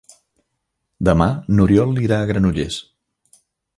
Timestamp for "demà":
1.09-1.27